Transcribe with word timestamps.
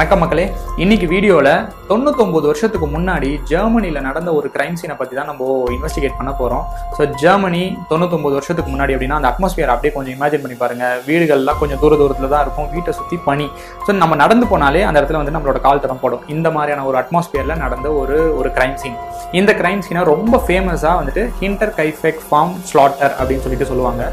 வணக்கம் 0.00 0.22
மக்களே. 0.22 0.44
இன்னைக்கு 0.82 1.06
வீடியோவில் 1.12 1.48
தொண்ணூத்தொம்பது 1.88 2.46
வருஷத்துக்கு 2.50 2.86
முன்னாடி 2.92 3.30
ஜெர்மனியில் 3.50 3.98
நடந்த 4.06 4.30
ஒரு 4.38 4.48
கிரைம் 4.54 4.78
சீனை 4.80 4.94
பற்றி 5.00 5.14
தான் 5.18 5.28
நம்ம 5.30 5.48
இன்வெஸ்டிகேட் 5.74 6.16
பண்ண 6.18 6.30
போகிறோம் 6.38 6.64
ஸோ 6.96 7.02
ஜெர்மனி 7.22 7.60
தொண்ணூத்தொம்பது 7.90 8.36
வருஷத்துக்கு 8.38 8.70
முன்னாடி 8.74 8.94
அப்படின்னா 8.96 9.18
அந்த 9.18 9.30
அட்மாஸ்பியர் 9.32 9.72
அப்படியே 9.74 9.92
கொஞ்சம் 9.96 10.14
இமேஜின் 10.16 10.42
பண்ணி 10.44 10.56
பாருங்கள் 10.62 11.02
வீடுகள்லாம் 11.08 11.60
கொஞ்சம் 11.62 11.80
தூர 11.82 11.98
தூரத்தில் 12.02 12.32
தான் 12.34 12.44
இருக்கும். 12.46 12.70
வீட்டை 12.76 12.94
சுற்றி 13.00 13.18
பனி. 13.28 13.48
ஸோ 13.84 13.98
நம்ம 14.02 14.18
நடந்து 14.22 14.48
போனாலே 14.54 14.84
அந்த 14.88 14.96
இடத்துல 15.00 15.22
வந்து 15.22 15.36
நம்மளோட 15.36 15.60
கால் 15.66 15.84
தரம் 15.84 16.02
போடும். 16.04 16.24
இந்த 16.36 16.50
மாதிரியான 16.56 16.86
ஒரு 16.92 16.98
அட்மாஸ்பியரில் 17.02 17.62
நடந்த 17.64 17.90
ஒரு 18.00 18.18
ஒரு 18.40 18.50
கிரைம் 18.58 18.80
சீன் 18.84 18.98
இந்த 19.40 19.52
கிரைம் 19.60 19.84
சீனை 19.88 20.08
ரொம்ப 20.14 20.42
ஃபேமஸாக 20.48 20.96
வந்துட்டு 21.02 21.24
ஹிண்டர் 21.42 21.76
கைஃபெக் 21.80 22.26
ஃபார்ம் 22.30 22.56
ஸ்லாட்டர் 22.72 23.14
அப்படின்னு 23.20 23.46
சொல்லிட்டு 23.46 23.70
சொல்லுவாங்க. 23.72 24.04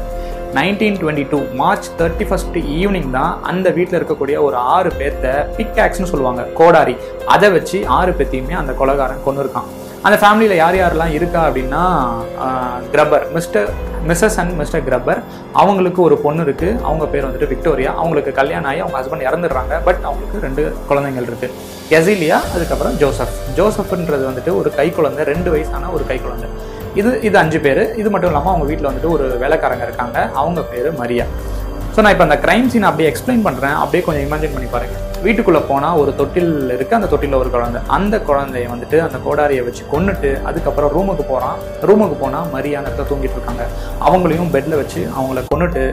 Nineteen 0.56 0.98
twenty 1.00 1.24
two 1.30 1.38
March 1.60 1.86
thirty 1.98 2.26
first 2.28 2.56
evening 2.76 3.10
தான் 3.16 3.32
அந்த 3.50 3.68
வீட்டில் 3.78 3.98
இருக்கக்கூடிய 3.98 4.36
ஒரு 4.46 4.56
ஆறு 4.74 4.90
பேர்த்த 5.00 5.32
பிக்டாக்ஸ்னு 5.56 6.10
சொல்லுவாங்க 6.12 6.42
கோடாரி. 6.60 6.94
அதை 7.34 7.48
வச்சு 7.56 7.78
ஆறு 7.98 8.12
பேர்த்தையுமே 8.18 8.56
அந்த 8.62 8.72
கொலகாரன் 8.80 9.26
கொண்டு 9.26 9.42
இருக்கான். 9.44 9.68
அந்த 10.06 10.16
ஃபேமிலியில் 10.22 10.60
யார் 10.60 10.76
யாரெல்லாம் 10.80 11.14
இருக்கா 11.18 11.40
அப்படின்னா 11.48 11.82
Gruber 12.94 13.26
mister 13.36 13.68
missus 14.08 14.38
and 14.40 14.54
mister 14.60 14.84
Gruber 14.88 15.20
அவங்களுக்கு 15.60 16.00
ஒரு 16.06 16.16
பொண்ணு 16.24 16.42
இருக்கு. 16.46 16.68
அவங்க 16.88 17.04
பேர் 17.12 17.26
வந்துட்டு 17.28 17.50
விக்டோரியா 17.52 17.92
அவங்களுக்கு 18.00 18.32
கல்யாணம் 18.40 18.70
ஆகி 18.70 18.82
அவங்க 18.84 18.98
ஹஸ்பண்ட் 19.00 19.26
இறந்துடுறாங்க. 19.28 19.74
பட் 19.88 20.00
அவங்களுக்கு 20.08 20.44
ரெண்டு 20.46 20.64
குழந்தைங்கள் 20.90 21.28
இருக்கு. 21.30 21.50
எசிலியா 21.98 22.38
அதுக்கப்புறம் 22.54 22.96
ஜோசப் 23.02 23.36
ஜோசப்ன்றது 23.58 24.24
வந்துட்டு 24.30 24.54
ஒரு 24.60 24.72
கை 24.80 24.88
குழந்தை 24.98 25.24
ரெண்டு 25.32 25.50
வயசான 25.56 25.90
ஒரு 25.98 26.06
கை 26.12 26.18
குழந்தை 26.26 26.48
இது 27.00 27.10
இது 27.28 27.36
அஞ்சு 27.42 27.58
பேர். 27.66 27.82
இது 28.00 28.08
மட்டும் 28.12 28.30
இல்லாமல் 28.30 28.52
அவங்க 28.52 28.66
வீட்டில் 28.70 28.88
வந்துட்டு 28.88 29.14
ஒரு 29.16 29.24
வேலைக்காரங்க 29.44 29.84
இருக்காங்க. 29.88 30.18
அவங்க 30.42 30.60
பேர் 30.72 30.90
மரியா. 31.00 31.26
ஸோ 31.94 32.02
நான் 32.04 32.14
இப்போ 32.14 32.24
அந்த 32.26 32.36
க்ரைம் 32.42 32.66
சீன் 32.72 32.88
அப்படியே 32.88 33.08
எக்ஸ்பிளைன் 33.10 33.44
பண்ணுறேன் 33.46 33.76
அப்படியே 33.82 34.02
கொஞ்சம் 34.06 34.24
இமேஜின் 34.26 34.54
பண்ணி 34.56 34.68
பாருங்க. 34.74 34.96
வீட்டுக்குள்ளே 35.24 35.60
போனால் 35.70 35.96
ஒரு 36.00 36.10
தொட்டில் 36.18 36.52
இருக்குது 36.74 36.98
அந்த 36.98 37.08
தொட்டிலில் 37.12 37.40
ஒரு 37.42 37.50
குழந்தை. 37.54 37.80
அந்த 37.96 38.16
குழந்தைய 38.28 38.66
வந்துட்டு 38.72 38.98
அந்த 39.06 39.18
கோடாரியை 39.24 39.62
வச்சு 39.68 39.82
கொண்டுட்டு 39.94 40.30
அதுக்கப்புறம் 40.50 40.92
ரூமுக்கு 40.96 41.24
போகிறான் 41.32 41.56
ரூமுக்கு 41.90 42.18
போனால் 42.22 42.46
மரியா 42.54 42.82
இடத்துல 42.82 43.06
தூங்கிட்டு 43.10 43.38
இருக்காங்க. 43.38 43.66
அவங்களையும் 44.08 44.52
பெட்டில் 44.56 44.80
வச்சு 44.82 45.02
அவங்கள 45.16 45.42
கொன்னுட்டு 45.52 45.84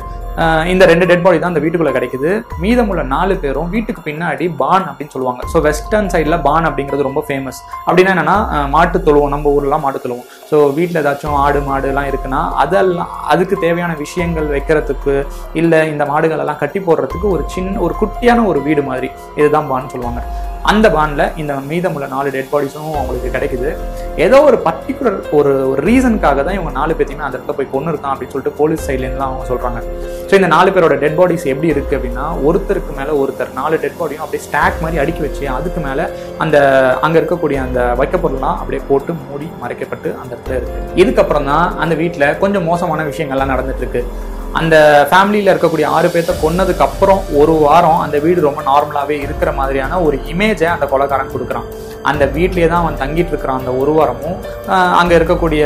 இந்த 0.72 0.84
ரெண்டு 0.92 1.06
டெட் 1.10 1.24
பாடி 1.26 1.38
தான் 1.40 1.52
அந்த 1.54 1.62
வீட்டுக்குள்ள 1.64 1.92
கிடைக்குது. 1.98 2.32
மீதமுள்ள 2.64 3.04
நாலு 3.14 3.34
பேரும் 3.44 3.70
வீட்டுக்கு 3.76 4.02
பின்னாடி 4.08 4.46
பான் 4.62 4.88
அப்படின்னு 4.90 5.14
சொல்லுவாங்க. 5.16 5.42
ஸோ 5.52 5.58
வெஸ்டர்ன் 5.68 6.10
சைடில் 6.14 6.38
பான் 6.48 6.68
அப்படிங்கிறது 6.70 7.08
ரொம்ப 7.10 7.22
ஃபேமஸ் 7.28 7.60
அப்படின்னா 7.88 8.14
என்னன்னா 8.16 8.38
மாட்டு 8.76 9.00
தொழுவோம். 9.08 9.34
நம்ம 9.36 9.54
ஊர்லாம் 9.58 9.86
மாட்டு 9.86 10.02
தொழுவோம். 10.06 10.26
ஸோ 10.50 10.58
வீட்டில் 10.80 11.02
ஏதாச்சும் 11.04 11.38
ஆடு 11.44 11.62
மாடுலாம் 11.70 12.10
இருக்குன்னா 12.12 12.42
அதெல்லாம் 12.64 13.14
அதுக்கு 13.36 13.58
தேவையான 13.66 13.96
விஷயங்கள் 14.04 14.50
வைக்கிறதுக்கு 14.56 15.16
இல்லை 15.62 15.82
இந்த 15.94 16.06
மாடுகளெல்லாம் 16.12 16.62
கட்டி 16.64 16.82
போடுறதுக்கு 16.90 17.30
ஒரு 17.36 17.46
சின்ன 17.56 17.80
ஒரு 17.88 17.96
குட்டியான 18.02 18.46
ஒரு 18.52 18.62
வீடு 18.68 18.84
மாதிரி. 18.90 19.10
இதுதான் 19.40 19.72
பான் 19.72 19.94
சொல்லுவாங்க. 19.96 20.22
அந்த 20.72 20.88
பான்ல 20.96 21.24
இந்த 21.42 21.54
மீதமுள்ள 21.70 22.06
நாலு 22.14 22.30
டெட் 22.36 22.50
பாடிஸும் 22.52 22.96
அவங்களுக்கு 23.00 23.30
கிடைக்குது. 23.36 23.70
ஏதோ 24.26 24.38
ஒரு 24.50 24.58
பர்டிகுலர் 24.68 25.18
ஒரு 25.38 25.52
ஒரு 25.72 25.82
ரீசனுக்காக 25.88 26.44
தான் 26.46 26.58
இவங்க 26.58 26.72
நாலு 26.78 26.94
பேர்த்தையுமே 26.98 27.26
அந்த 27.28 27.38
இடத்துல 27.38 27.56
போய் 27.58 27.70
கொண்டு 27.74 27.92
இருக்கான் 27.92 28.14
அப்படின்னு 28.14 28.34
சொல்லிட்டு 28.36 28.58
போலீஸ் 28.60 28.86
சைட்லேருந்து 28.88 29.28
அவங்க 29.28 29.46
சொல்றாங்க. 29.52 29.80
ஸோ 30.30 30.34
இந்த 30.40 30.50
நாலு 30.56 30.70
பேரோட 30.76 30.96
டெட் 31.04 31.18
பாடிஸ் 31.20 31.46
எப்படி 31.54 31.72
இருக்கு 31.74 31.98
அப்படின்னா 31.98 32.26
ஒருத்தருக்கு 32.50 32.94
மேல 33.00 33.16
ஒருத்தர் 33.22 33.56
நாலு 33.62 33.76
டெட் 33.84 34.00
பாடியும் 34.02 34.24
அப்படியே 34.26 34.44
ஸ்டாக் 34.48 34.82
மாதிரி 34.84 35.02
அடுக்கி 35.04 35.24
வச்சு 35.26 35.44
அதுக்கு 35.58 35.82
மேல 35.88 36.10
அந்த 36.46 36.58
அங்க 37.08 37.16
இருக்கக்கூடிய 37.22 37.60
அந்த 37.68 37.82
வைக்கப்பொருள்லாம் 38.02 38.60
அப்படியே 38.62 38.84
போட்டு 38.92 39.14
மூடி 39.26 39.50
மறைக்கப்பட்டு 39.64 40.12
அந்த 40.22 40.32
இடத்துல 40.36 40.58
இருக்கு. 40.60 40.80
இதுக்கப்புறம் 41.04 41.50
தான் 41.52 41.68
அந்த 41.86 41.96
வீட்டில் 42.04 42.34
கொஞ்சம் 42.46 42.68
மோசமான 42.72 43.06
விஷயங்கள்லாம் 43.12 43.54
நடந்துட்டு 43.56 43.86
இருக்கு. 43.86 44.04
அந்த 44.56 44.76
ஃபேமிலியில் 45.12 45.52
இருக்கக்கூடிய 45.54 45.86
ஆறு 45.86 46.08
பேர்த்த 46.08 46.34
கொன்னதுக்கு 46.44 46.80
அப்புறம் 46.80 47.22
ஒரு 47.38 47.52
வாரம் 47.52 48.00
அந்த 48.00 48.20
வீடு 48.20 48.42
ரொம்ப 48.42 48.62
நார்மலாகவே 48.62 49.16
இருக்கிற 49.22 49.52
மாதிரியான 49.52 50.02
ஒரு 50.02 50.18
இமேஜை 50.32 50.64
அந்த 50.64 50.86
கொலைக்காரன் 50.86 51.34
கொடுக்குறான். 51.34 51.68
அந்த 52.04 52.26
வீட்லேயே 52.26 52.68
தான் 52.68 52.82
அவன் 52.84 53.00
தங்கிட்டு 53.00 53.28
இருக்கிறான் 53.28 53.60
அந்த 53.60 53.72
ஒரு 53.72 53.92
வாரமும். 53.92 54.36
அங்கே 55.00 55.18
இருக்கக்கூடிய 55.18 55.64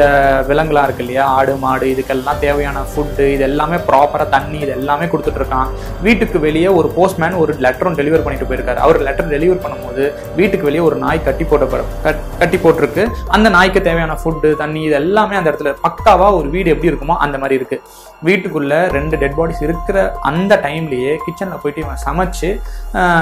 விலங்குலாம் 0.48 0.84
இருக்கு 0.84 1.04
இல்லையா? 1.04 1.24
ஆடு 1.38 1.56
மாடு 1.56 1.86
இதுக்கெல்லாம் 1.86 2.40
தேவையான 2.40 2.80
ஃபுட்டு 2.92 3.26
இது 3.34 3.44
எல்லாமே 3.44 3.76
ப்ராப்பராக 3.76 4.30
தண்ணி 4.30 4.60
இது 4.60 4.72
எல்லாமே 4.72 5.06
கொடுத்துட்ருக்கான் 5.06 5.70
வீட்டுக்கு 6.02 6.40
வெளியே 6.40 6.68
ஒரு 6.68 6.90
போஸ்ட்மேன் 6.90 7.34
ஒரு 7.34 7.54
லெட்டரும் 7.54 7.98
டெலிவர் 8.02 8.24
பண்ணிட்டு 8.24 8.50
போயிருக்காரு. 8.50 8.76
அவர் 8.76 9.02
லெட்டர் 9.02 9.30
டெலிவர் 9.30 9.64
பண்ணும்போது 9.64 10.06
வீட்டுக்கு 10.36 10.66
வெளியே 10.66 10.84
ஒரு 10.84 10.96
நாய் 10.96 11.24
கட்டி 11.24 11.44
போட்ட 11.44 11.84
கட்- 12.04 12.24
கட்டி 12.40 12.58
போட்டிருக்கு. 12.58 13.06
அந்த 13.28 13.50
நாய்க்கு 13.50 13.82
தேவையான 13.82 14.18
ஃபுட்டு 14.24 14.56
தண்ணி 14.56 14.82
இது 14.82 14.94
எல்லாமே 14.94 15.36
அந்த 15.36 15.52
இடத்துல 15.52 15.76
பக்காவாக 15.88 16.36
ஒரு 16.36 16.50
வீடு 16.50 16.70
எப்படி 16.70 16.92
இருக்குமோ 16.94 17.18
அந்த 17.18 17.38
மாதிரி 17.38 17.64
இருக்குது 17.64 18.08
வீட்டுக்குள்ளே 18.28 18.80
ரெண்டு 18.98 19.16
டெட் 19.22 19.36
பாடிஸ் 19.40 19.62
இருக்கிற 19.68 19.98
அந்த 20.30 20.54
டைம்லேயே 20.66 21.12
கிச்சனில் 21.26 21.62
போயிட்டு 21.64 21.84
இவன் 21.86 22.02
சமைச்சு 22.06 22.50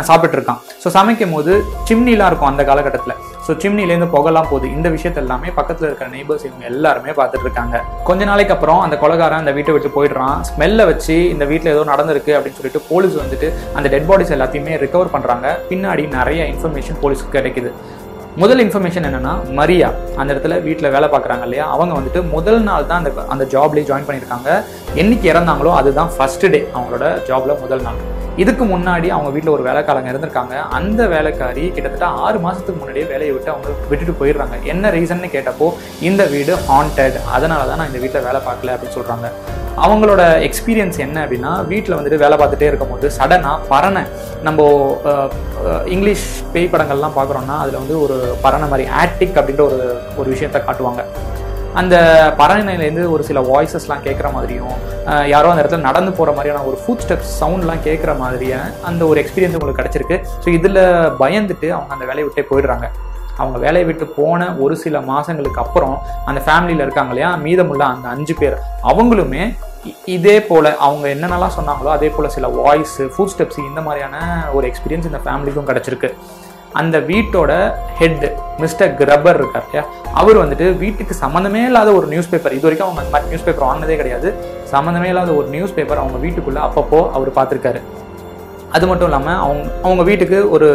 சாப்பிட்ருக்கான் 0.10 0.62
ஸோ 0.84 0.90
சமைக்கும் 0.98 1.36
போது 1.38 1.54
சிம்னிலாம் 1.90 2.30
இருக்கும் 2.32 2.52
அந்த 2.52 2.64
காலகட்டத்தில். 2.70 3.16
ஸோ 3.46 3.54
சிம்னிலேருந்து 3.64 4.08
புகலாம் 4.16 4.48
போகுது. 4.52 4.68
இந்த 4.78 4.88
விஷயத்த 4.96 5.22
எல்லாமே 5.24 5.50
பக்கத்தில் 5.60 5.88
இருக்கிற 5.90 6.08
நெய்பர்ஸ் 6.16 6.46
இவங்க 6.48 6.64
எல்லாருமே 6.72 7.12
பார்த்துட்டு 7.20 7.46
இருக்காங்க 7.48 7.76
கொஞ்ச 8.10 8.26
நாளைக்கு 8.30 8.54
அப்புறம் 8.56 8.82
அந்த 8.86 8.96
கொலகாரன் 9.04 9.44
அந்த 9.44 9.54
வீட்டை 9.58 9.74
விட்டு 9.76 9.90
போயிடுறான். 9.98 10.40
ஸ்மெல்லை 10.50 10.86
வச்சு 10.92 11.16
இந்த 11.34 11.46
வீட்டில் 11.52 11.74
ஏதோ 11.76 11.84
நடந்திருக்கு 11.92 12.34
அப்படின்னு 12.38 12.60
சொல்லிட்டு 12.60 12.82
போலீஸ் 12.90 13.16
வந்துட்டு 13.22 13.50
அந்த 13.78 13.88
டெட் 13.94 14.10
பாடிஸ் 14.10 14.34
எல்லாத்தையுமே 14.38 14.76
ரிகவர் 14.86 15.14
பண்ணுறாங்க 15.16 15.54
பின்னாடி 15.70 16.06
நிறைய 16.18 16.42
இன்ஃபர்மேஷன் 16.54 17.00
போலீஸ்க்கு 17.04 17.36
கிடைக்குது. 17.38 17.72
முதல் 18.42 18.62
இன்ஃபர்மேஷன் 18.64 19.06
என்னன்னா 19.08 19.32
மரியா 19.60 19.88
அந்த 20.16 20.30
இடத்துல 20.34 20.56
வீட்டில் 20.62 20.94
வேலை 20.96 21.08
பார்க்குறாங்க 21.10 21.44
இல்லையா? 21.44 21.66
அவங்க 21.76 21.94
வந்துட்டு 22.00 22.22
முதல் 22.36 22.62
நாள் 22.62 22.86
தான் 22.86 23.02
அந்த 23.04 23.12
அந்த 23.34 23.44
ஜாப்லேயே 23.54 23.88
ஜாயின் 23.90 24.08
பண்ணியிருக்காங்க. 24.08 24.50
என்னைக்கு 25.02 25.28
இறந்தாங்களோ 25.32 25.72
அதுதான் 25.80 26.12
ஃபர்ஸ்ட் 26.18 26.46
டே 26.52 26.60
அவங்களோட 26.76 27.08
ஜாப்ல 27.30 27.56
முதல் 27.64 27.82
நாள். 27.82 28.00
இதுக்கு 28.44 28.64
முன்னாடி 28.72 29.08
அவங்க 29.16 29.30
வீட்டில் 29.36 29.54
ஒரு 29.56 29.64
வேலைக்காரங்க 29.68 30.10
இருந்திருக்காங்க. 30.12 30.56
அந்த 30.80 31.02
வேலைக்காரி 31.14 31.64
கிட்டத்தட்ட 31.76 32.08
ஆறு 32.26 32.38
மாதத்துக்கு 32.46 32.82
முன்னாடியே 32.82 33.06
வேலையை 33.14 33.32
விட்டு 33.36 33.54
அவங்க 33.54 33.70
விட்டுட்டு 33.92 34.16
போயிடுறாங்க. 34.20 34.58
என்ன 34.74 34.92
ரீசன்னு 34.96 35.30
கேட்டப்போ 35.36 35.68
இந்த 36.10 36.26
வீடு 36.34 36.56
ஹாண்டட் 36.70 37.18
அதனால 37.38 37.62
தான் 37.70 37.80
நான் 37.82 37.92
இந்த 37.92 38.02
வீட்டில் 38.04 38.28
வேலை 38.30 38.42
பார்க்கல 38.50 38.74
அப்படின்னு 38.76 38.98
சொல்கிறாங்க 38.98 39.30
அவங்களோட 39.86 40.22
எக்ஸ்பீரியன்ஸ் 40.48 40.98
என்ன 41.06 41.18
அப்படின்னா 41.24 41.52
வீட்டில் 41.72 41.96
வந்துட்டு 41.98 42.22
வேலை 42.24 42.36
பார்த்துட்டே 42.42 42.70
இருக்கும்போது 42.70 43.08
சடனாக 43.18 43.66
பறனை 43.72 44.04
நம்ம 44.48 44.62
இங்கிலீஷ் 45.96 46.28
பேய் 46.54 46.72
படங்கள்லாம் 46.74 47.18
பார்க்குறோன்னா 47.18 47.58
அதில் 47.64 47.82
வந்து 47.82 47.98
ஒரு 48.06 48.18
பறனை 48.46 48.70
மாதிரி 48.72 48.86
ஆட்டிக் 49.02 49.38
அப்படின்ற 49.42 49.64
ஒரு 49.70 49.80
ஒரு 50.20 50.28
விஷயத்த 50.36 50.62
காட்டுவாங்க. 50.68 51.04
அந்த 51.80 51.96
பறனையிலேருந்து 52.40 53.04
ஒரு 53.16 53.24
சில 53.30 53.40
வாய்ஸஸ்லாம் 53.50 54.06
கேட்குற 54.06 54.28
மாதிரியும் 54.36 54.76
யாரோ 55.34 55.50
அந்த 55.52 55.62
இடத்துல 55.64 55.88
நடந்து 55.90 56.12
போகிற 56.20 56.32
மாதிரியான 56.38 56.64
ஒரு 56.70 56.78
ஃபுட் 56.84 57.04
ஸ்டெப்ஸ் 57.06 57.34
சவுண்ட்லாம் 57.42 57.84
கேட்குற 57.88 58.12
மாதிரியான 58.22 58.72
அந்த 58.90 59.02
ஒரு 59.10 59.18
எக்ஸ்பீரியன்ஸ் 59.24 59.58
உங்களுக்கு 59.58 59.82
கிடச்சிருக்கு. 59.82 60.18
ஸோ 60.44 60.48
இதில் 60.58 60.82
பயந்துட்டு 61.22 61.68
அவங்க 61.76 61.94
அந்த 61.98 62.08
வேலையை 62.12 62.26
விட்டே 62.28 62.46
போயிடுறாங்க. 62.52 62.88
அவங்க 63.42 63.58
வேலையை 63.66 63.86
விட்டு 63.88 64.06
போன 64.18 64.48
ஒரு 64.66 64.76
சில 64.84 65.02
மாதங்களுக்கு 65.12 65.62
அப்புறம் 65.66 65.96
அந்த 66.30 66.40
ஃபேமிலியில் 66.46 66.84
இருக்காங்க 66.86 67.12
இல்லையா 67.14 67.32
மீதமுள்ள 67.46 67.84
அந்த 67.94 68.08
அஞ்சு 68.16 68.36
பேர் 68.42 68.58
அவங்களுமே 68.92 69.44
இதே 70.16 70.38
போல் 70.50 70.70
அவங்க 70.88 71.06
என்னென்னலாம் 71.16 71.56
சொன்னாங்களோ 71.58 71.92
அதே 71.98 72.10
போல் 72.16 72.34
சில 72.38 72.48
வாய்ஸு 72.60 73.04
ஃபுட் 73.14 73.34
ஸ்டெப்ஸ் 73.34 73.60
இந்த 73.70 73.82
மாதிரியான 73.88 74.18
ஒரு 74.58 74.66
எக்ஸ்பீரியன்ஸ் 74.72 75.10
இந்த 75.12 75.22
ஃபேமிலிக்கும் 75.26 75.70
கிடச்சிருக்கு. 75.70 76.10
அந்த 76.80 76.98
வீட்டோட 77.10 77.52
ஹெட் 78.00 78.26
மிஸ்டர் 78.64 78.92
கிரபர் 79.00 79.40
இருக்கார் 79.42 79.66
இல்லையா? 79.68 79.84
அவர் 80.22 80.42
வந்துட்டு 80.44 80.66
வீட்டுக்கு 80.84 81.14
சம்மந்தமே 81.24 81.62
இல்லாத 81.70 81.90
ஒரு 82.00 82.08
நியூஸ் 82.14 82.30
பேப்பர் 82.32 82.56
இது 82.58 82.68
வரைக்கும் 82.68 82.88
அவங்க 82.88 83.02
அந்த 83.04 83.14
மாதிரி 83.14 83.32
நியூஸ் 83.32 83.48
பேப்பர் 83.48 83.68
வாங்கினதே 83.70 83.96
கிடையாது. 84.02 84.30
சம்மந்தமே 84.74 85.10
இல்லாத 85.14 85.32
ஒரு 85.40 85.48
நியூஸ் 85.56 85.78
பேப்பர் 85.78 86.02
அவங்க 86.04 86.20
வீட்டுக்குள்ளே 86.26 86.62
அப்பப்போ 86.68 87.02
அவர் 87.18 87.38
பார்த்துருக்காரு. 87.38 87.82
அது 88.76 88.86
மட்டும் 88.90 89.08
இல்லாமல் 89.10 89.40
அவங்க 89.44 89.66
அவங்க 89.86 90.04
வீட்டுக்கு 90.10 90.38
ஒரு 90.56 90.70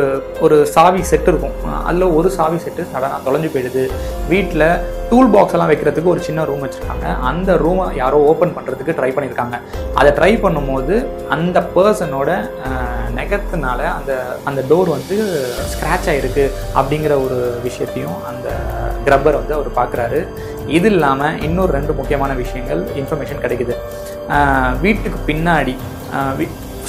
ஒரு 0.45 0.57
சாவி 0.75 1.03
செட் 1.11 1.29
இருக்கும். 1.31 1.57
அதில் 1.89 2.13
ஒரு 2.19 2.29
சாவி 2.37 2.59
செட்டு 2.65 2.83
சடனாக 2.93 3.19
தொலைஞ்சு 3.27 3.49
போயிடுது. 3.55 3.83
வீட்டில் 4.33 4.67
டூல் 5.11 5.31
பாக்ஸ் 5.35 5.55
எல்லாம் 5.57 5.71
வைக்கிறதுக்கு 5.71 6.13
ஒரு 6.15 6.23
சின்ன 6.29 6.45
ரூம் 6.51 6.65
வச்சுருக்காங்க. 6.65 7.07
அந்த 7.31 7.57
ரூமை 7.65 7.87
யாரோ 8.03 8.19
ஓப்பன் 8.31 8.55
பண்ணுறதுக்கு 8.57 8.97
ட்ரை 8.99 9.11
பண்ணியிருக்காங்க. 9.17 9.59
அதை 10.01 10.13
ட்ரை 10.19 10.33
பண்ணும்போது 10.45 10.95
அந்த 11.37 11.61
பர்சனோட 11.75 12.31
நெகத்தினால 13.19 13.81
அந்த 13.99 14.13
அந்த 14.51 14.61
டோர் 14.71 14.95
வந்து 14.97 15.17
ஸ்க்ராட்ச் 15.73 16.11
ஆகிருக்கு 16.13 16.45
அப்படிங்கிற 16.79 17.13
ஒரு 17.27 17.39
விஷயத்தையும் 17.67 18.19
அந்த 18.33 18.49
கிரப்பர் 19.07 19.41
வந்து 19.41 19.57
அவர் 19.59 19.71
பார்க்குறாரு 19.81 20.21
இது 20.79 20.89
இல்லாமல் 20.95 21.39
இன்னொரு 21.49 21.73
ரெண்டு 21.79 21.93
முக்கியமான 22.01 22.33
விஷயங்கள் 22.43 22.83
இன்ஃபர்மேஷன் 23.03 23.45
கிடைக்குது. 23.47 23.77
வீட்டுக்கு 24.85 25.21
பின்னாடி 25.31 25.75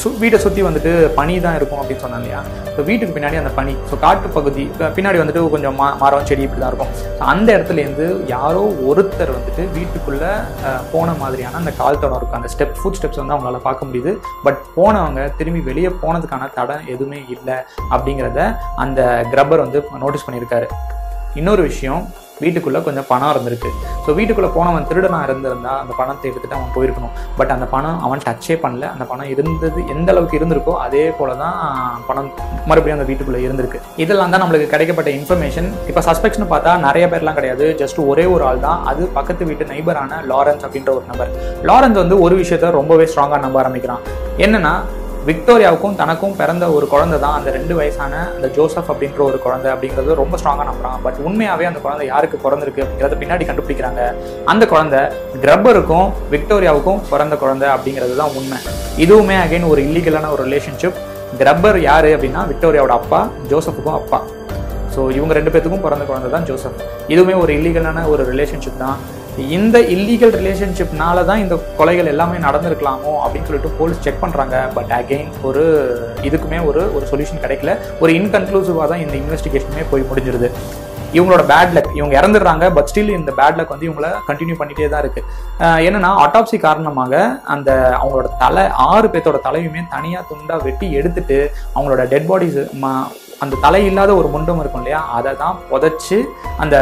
சு- 0.02 0.18
வீட்டை 0.20 0.40
சுற்றி 0.40 0.62
வந்துட்டு 0.64 0.92
பனி 1.16 1.40
தான் 1.40 1.56
இருக்கும் 1.56 1.82
அப்படின்னு 1.82 2.04
சொன்னாங்க 2.04 2.22
இல்லையா? 2.22 2.40
ஸோ 2.68 2.84
வீட்டுக்கு 2.84 3.16
பின்னாடி 3.16 3.38
அந்த 3.38 3.52
பனி 3.52 3.74
ஸோ 3.90 4.00
காட்டு 4.00 4.28
பகுதி 4.30 4.64
பின்னாடி 4.96 5.18
வந்துட்டு 5.18 5.50
கொஞ்சம் 5.50 5.76
மா 5.76 5.88
மரம் 5.96 6.26
செடி 6.26 6.42
இப்படி 6.42 6.62
தான் 6.62 6.72
இருக்கும். 6.72 6.90
ஸோ 7.18 7.24
அந்த 7.26 7.50
இடத்துலேருந்து 7.58 8.06
யாரோ 8.28 8.62
ஒருத்தர் 8.86 9.36
வந்துட்டு 9.36 9.66
வீட்டுக்குள்ளே 9.72 10.32
போன 10.92 11.14
மாதிரியான 11.14 11.58
அந்த 11.58 11.72
கால் 11.74 12.00
தடம் 12.00 12.18
இருக்கும். 12.18 12.40
அந்த 12.40 12.52
ஸ்டெப் 12.54 12.76
ஃபுட் 12.80 12.98
ஸ்டெப்ஸ் 13.00 13.22
வந்து 13.22 13.36
அவங்களால 13.36 13.62
பார்க்க 13.62 13.86
முடியுது. 13.86 14.14
பட் 14.44 14.60
போனவங்க 14.76 15.32
திரும்பி 15.38 15.62
வெளியே 15.62 15.92
போனதுக்கான 16.04 16.50
தடம் 16.54 16.84
எதுவுமே 16.88 17.22
இல்லை 17.28 17.58
அப்படிங்கிறத 17.92 18.42
அந்த 18.78 19.02
கிரப்பர் 19.32 19.60
வந்து 19.60 19.82
நோட்டீஸ் 19.98 20.28
பண்ணியிருக்காரு. 20.28 20.68
இன்னொரு 21.36 21.62
விஷயம் 21.62 22.02
வீட்டுக்குள்ளே 22.46 22.82
கொஞ்சம் 22.88 23.08
பணம் 23.12 23.32
இருந்திருக்கு. 23.34 23.72
ஸோ 24.06 24.10
வீட்டுக்குள்ளே 24.20 24.52
போனவன் 24.58 24.88
திருடனாக 24.90 25.28
இருந்திருந்தா 25.30 25.74
அந்த 25.84 25.94
பணத்தை 26.00 26.26
எடுத்துகிட்டு 26.32 26.58
அவன் 26.60 26.74
போயிருக்கணும். 26.78 27.14
பட் 27.40 27.54
அந்த 27.56 27.66
பணம் 27.76 28.00
அவன் 28.08 28.24
டச்சே 28.28 28.58
பண்ணல. 28.64 28.86
அந்த 28.94 29.06
பணம் 29.12 29.30
இருந்தது 29.34 29.80
எந்த 29.96 30.10
அளவுக்கு 30.14 30.40
இருந்திருக்கோ 30.40 30.76
அதே 30.86 31.06
போல 31.20 31.36
தான் 31.44 31.58
பணம் 32.10 32.30
மறுபடியும் 32.70 32.98
அந்த 32.98 33.08
வீட்டுக்குள்ளே 33.12 33.42
இருந்திருக்கு. 33.48 33.82
இதெல்லாம் 34.06 34.34
தான் 34.34 34.44
நம்மளுக்கு 34.44 34.72
கிடைக்கப்பட்ட 34.74 35.12
இன்ஃபர்மேஷன் 35.20 35.70
இப்போ 35.92 36.04
சஸ்பெக்ட்ஸ்னு 36.10 36.50
பார்த்தா 36.54 36.74
நிறைய 36.88 37.06
பேர்லாம் 37.14 37.38
கிடையாது. 37.40 37.68
ஜஸ்ட் 37.84 38.02
ஒரே 38.12 38.26
ஒரு 38.36 38.46
ஆள் 38.50 38.66
தான். 38.68 38.82
அது 38.92 39.02
பக்கத்து 39.20 39.50
வீட்டு 39.52 39.72
நைபரான 39.74 40.22
லாரன்ஸ் 40.32 40.66
அப்படின்ற 40.68 40.92
ஒரு 40.98 41.06
நபர். 41.12 41.32
லாரன்ஸ் 41.72 42.02
வந்து 42.04 42.18
ஒரு 42.26 42.36
விஷயத்த 42.42 42.76
ரொம்பவே 42.80 43.08
ஸ்ட்ராங்காக 43.12 43.42
நம்ப 43.46 43.60
ஆரம்பிக்கிறான். 43.64 44.04
என்னன்னா 44.46 44.74
விக்டோரியாவுக்கும் 45.28 45.96
தனக்கும் 46.00 46.34
பிறந்த 46.40 46.66
ஒரு 46.78 46.86
குழந்தை 46.94 47.18
தான். 47.24 47.36
அந்த 47.40 47.50
ரெண்டு 47.58 47.74
வயசான 47.78 48.14
அந்த 48.36 48.48
ஜோசப் 48.56 48.90
அப்படின்ற 48.94 49.22
ஒரு 49.28 49.38
குழந்தை 49.46 49.70
அப்படிங்கிறது 49.74 50.18
ரொம்ப 50.22 50.38
ஸ்ட்ராங்காக 50.40 50.66
நம்புறான். 50.70 50.98
பட் 51.06 51.20
உண்மையாகவே 51.28 51.66
அந்த 51.70 51.80
குழந்தை 51.86 52.06
யாருக்கு 52.10 52.38
பிறந்திருக்கு 52.46 52.84
அப்படிங்கிறத 52.84 53.18
பின்னாடி 53.22 53.46
கண்டுபிடிக்கிறாங்க. 53.50 54.02
அந்த 54.54 54.64
குழந்தை 54.74 55.02
கிரப்பருக்கும் 55.46 56.10
விக்டோரியாவுக்கும் 56.36 57.00
பிறந்த 57.12 57.38
குழந்தை 57.44 57.70
அப்படிங்கிறது 57.76 58.16
தான் 58.22 58.36
உண்மை. 58.42 58.60
இதுவுமே 59.06 59.38
அகைன் 59.46 59.70
ஒரு 59.72 59.82
இல்லீகலான 59.88 60.32
ஒரு 60.36 60.44
ரிலேஷன்ஷிப் 60.50 61.00
கிரப்பர் 61.42 61.82
யாரு 61.90 62.12
அப்படின்னா 62.18 62.44
விக்டோரியாவோட 62.52 62.96
அப்பா 63.02 63.22
ஜோசப்புக்கும் 63.52 63.98
அப்பா. 64.02 64.22
ஸோ 64.96 65.02
இவங்க 65.18 65.34
ரெண்டு 65.40 65.52
பேத்துக்கும் 65.54 65.86
பிறந்த 65.88 66.04
குழந்தை 66.12 66.30
தான் 66.38 66.48
ஜோசப். 66.50 66.82
இதுவுமே 67.14 67.36
ஒரு 67.44 67.52
இல்லீகலான 67.60 68.08
ஒரு 68.14 68.24
ரிலேஷன்ஷிப் 68.32 68.82
தான். 68.86 68.98
இந்த 69.58 69.78
இல்லீகல் 69.94 70.34
ரிலேஷன்ஷிப்னால 70.40 71.26
தான் 71.30 71.42
இந்த 71.44 71.56
கொலைகள் 71.80 72.10
எல்லாமே 72.12 72.38
நடந்திருக்கலாமோ 72.46 73.14
அப்படின்னு 73.24 73.48
சொல்லிட்டு 73.50 73.72
போலீஸ் 73.80 74.04
செக் 74.06 74.22
பண்ணுறாங்க 74.24 74.56
பட் 74.76 74.92
அகெயின் 75.00 75.32
ஒரு 75.50 75.64
இதுக்குமே 76.28 76.60
ஒரு 76.70 76.82
ஒரு 76.96 77.06
சொல்யூஷன் 77.12 77.44
கிடைக்கல. 77.46 77.74
ஒரு 78.04 78.14
இன்கன்க்ளூசிவாக 78.20 78.88
தான் 78.92 79.04
இந்த 79.06 79.16
இன்வெஸ்டிகேஷனுமே 79.22 79.86
போய் 79.92 80.10
முடிஞ்சிருது. 80.10 80.50
இவங்களோட 81.18 81.44
பேட் 81.50 81.74
லக் 81.76 81.90
இவங்க 81.98 82.14
இறந்துடுறாங்க 82.20 82.68
பட் 82.76 82.88
ஸ்டில் 82.92 83.12
இந்த 83.18 83.32
பேட் 83.40 83.58
லக் 83.58 83.74
வந்து 83.74 83.88
இவங்கள 83.90 84.08
கண்டினியூ 84.30 84.56
பண்ணிட்டே 84.60 84.88
தான் 84.94 85.04
இருக்கு. 85.06 85.22
என்னென்னா 85.60 85.74
என்னன்னா 85.88 86.12
அட்டாப்சி 86.24 86.58
காரணமாக 86.68 87.24
அந்த 87.56 87.72
அவங்களோட 88.00 88.30
தலை 88.44 88.64
ஆறு 88.88 89.10
பேர்த்தோட 89.14 89.40
தலையுமே 89.50 89.84
தனியாக 89.96 90.26
துண்டாக 90.30 90.66
வெட்டி 90.68 90.90
எடுத்துட்டு 91.02 91.38
அவங்களோட 91.76 92.04
டெட் 92.14 92.30
பாடிஸ் 92.32 92.60
அந்த 93.44 93.56
தலை 93.66 93.82
இல்லாத 93.90 94.12
ஒரு 94.20 94.28
முண்டம் 94.36 94.62
இருக்கும் 94.64 94.82
இல்லையா? 94.84 95.02
அதை 95.18 95.32
தான் 95.44 95.58
புதைச்சி 95.72 96.18
அந்த 96.64 96.76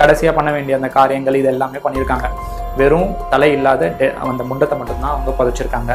கடைசியாக 0.00 0.34
பண்ண 0.38 0.50
வேண்டிய 0.56 0.80
அந்த 0.80 0.90
காரியங்கள் 0.98 1.38
இது 1.40 1.50
எல்லாமே 1.54 1.80
பண்ணியிருக்காங்க. 1.86 2.28
வெறும் 2.80 3.10
தலை 3.32 3.50
இல்லாத 3.58 3.92
அந்த 4.32 4.42
முண்டத்தை 4.50 4.76
மட்டும்தான் 4.80 5.14
அவங்க 5.14 5.32
புதைச்சிருக்காங்க. 5.40 5.94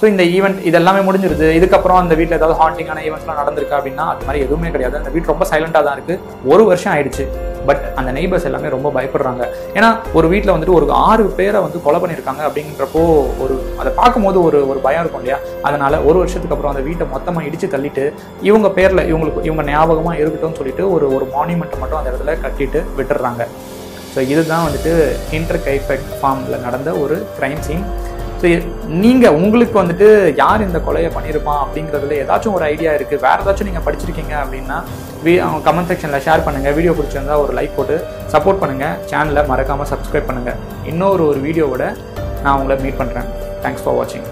ஸோ 0.00 0.06
இந்த 0.12 0.22
ஈவெண்ட் 0.36 0.60
இதெல்லாமே 0.68 1.00
முடிஞ்சிருது. 1.08 1.48
இதுக்கப்புறம் 1.58 1.98
அந்த 2.02 2.14
வீட்டில் 2.20 2.38
ஏதாவது 2.38 2.56
ஹாண்டிங்கான 2.60 3.02
ஈவெண்ட்ஸ்லாம் 3.08 3.40
நடந்திருக்கா 3.42 3.76
அப்படின்னா 3.78 4.04
அது 4.12 4.26
மாதிரி 4.28 4.44
எதுவுமே 4.46 4.70
கிடையாது. 4.74 4.96
அந்த 5.00 5.10
வீட்டு 5.14 5.32
ரொம்ப 5.32 5.46
சைலண்டாக 5.50 5.84
தான் 5.88 5.96
இருக்குது 5.98 6.48
ஒரு 6.52 6.62
வருஷம் 6.70 6.92
ஆயிடுச்சு. 6.94 7.26
பட் 7.68 7.82
அந்த 8.00 8.10
நெய்பர்ஸ் 8.18 8.46
எல்லாமே 8.48 8.68
ரொம்ப 8.76 8.88
பயப்படுறாங்க. 8.96 9.42
ஏன்னா 9.78 9.88
ஒரு 10.18 10.26
வீட்டில் 10.32 10.54
வந்துட்டு 10.54 10.76
ஒரு 10.78 10.86
ஆறு 11.08 11.24
பேரை 11.40 11.60
வந்து 11.66 11.80
கொலை 11.86 12.00
பண்ணியிருக்காங்க 12.02 12.42
அப்படின்றப்போ 12.48 13.02
ஒரு 13.44 13.56
அதை 13.80 13.92
பார்க்கும்போது 14.00 14.38
ஒரு 14.48 14.60
ஒரு 14.70 14.80
பயம் 14.86 15.02
இருக்கும் 15.04 15.22
இல்லையா? 15.24 15.38
அதனால 15.68 16.00
ஒரு 16.08 16.16
வருஷத்துக்கு 16.22 16.56
அப்புறம் 16.56 16.74
அந்த 16.74 16.84
வீட்டை 16.88 17.06
மொத்தமாக 17.14 17.46
இடித்து 17.48 17.68
தள்ளிட்டு 17.74 18.06
இவங்க 18.48 18.70
பேரில் 18.78 19.06
இவங்களுக்கு 19.10 19.46
இவங்க 19.50 19.64
ஞாபகமாக 19.70 20.20
இருக்கட்டும்னு 20.22 20.60
சொல்லிட்டு 20.62 20.86
ஒரு 20.94 21.08
ஒரு 21.18 21.26
மானுமெண்ட்டை 21.36 21.78
மட்டும் 21.82 22.00
அந்த 22.00 22.10
இடத்துல 22.12 22.34
கட்டிட்டு 22.46 22.82
விட்டுடுறாங்க. 22.98 23.44
ஸோ 24.14 24.20
இதுதான் 24.32 24.64
வந்துட்டு 24.66 24.90
இன்டர் 25.36 25.60
கைஃபெக்ட் 25.66 26.10
ஃபார்மில் 26.16 26.62
நடந்த 26.64 26.90
ஒரு 27.02 27.16
க்ரைம் 27.36 27.62
சீன் 27.66 27.84
ஸோ 28.42 28.48
நீங்கள் 29.02 29.36
உங்களுக்கு 29.38 29.76
வந்துட்டு 29.78 30.06
யார் 30.36 30.64
இந்த 30.64 30.78
கொலையை 30.78 31.10
பண்ணியிருப்பான் 31.14 31.60
அப்படிங்கிறதுல 31.60 32.16
ஏதாச்சும் 32.22 32.56
ஒரு 32.56 32.64
ஐடியா 32.64 32.92
இருக்குது 32.92 33.22
வேறு 33.22 33.44
ஏதாச்சும் 33.44 33.68
நீங்கள் 33.70 33.86
படிச்சிருக்கீங்க 33.86 34.34
அப்படின்னா 34.40 34.78
வீ 35.22 35.34
கமெண்ட் 35.66 35.90
செக்ஷனில் 35.92 36.24
ஷேர் 36.26 36.44
பண்ணுங்கள் 36.44 36.74
வீடியோ 36.74 36.94
பிடிச்சிருந்தா 36.94 37.38
ஒரு 37.44 37.54
லைக் 37.60 37.76
போட்டு 37.76 37.98
சப்போர்ட் 38.34 38.62
பண்ணுங்கள் 38.64 38.98
சேனலை 39.06 39.44
மறக்காமல் 39.46 39.92
சப்ஸ்கிரைப் 39.92 40.30
பண்ணுங்கள் 40.30 40.60
இன்னொரு 40.84 41.24
ஒரு 41.26 41.40
வீடியோவோட 41.40 41.86
நான் 42.42 42.54
உங்களை 42.54 42.78
மீட் 42.82 43.02
பண்ணுறேன் 43.02 43.28
தேங்க்ஸ் 43.62 43.84
ஃபார் 43.84 43.98
வாட்சிங் 43.98 44.26